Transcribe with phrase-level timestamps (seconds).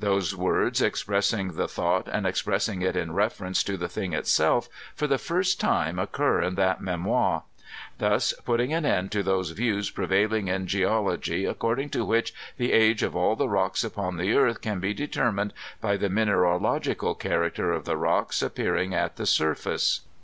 [0.00, 5.06] Those words expressing the thought and expressing it in reference to the thing itself, for
[5.06, 7.42] the first time occur in that memoir;
[7.98, 13.02] thus putting an end to those views prevailing in geology, according to which the age
[13.02, 15.52] of all the rocks upon the earth can be deter mined
[15.82, 20.00] by the mineralogical character of the rocks appearing at the surface.